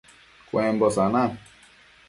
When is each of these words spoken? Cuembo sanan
Cuembo 0.49 0.89
sanan 0.89 1.37